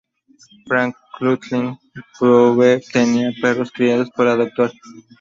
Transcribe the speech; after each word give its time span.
Frau 0.67 0.91
Stöcklin-Pobe 1.11 2.81
tenía 2.91 3.31
perros 3.39 3.71
criados 3.71 4.09
por 4.09 4.25
la 4.25 4.35
Dra. 4.35 4.71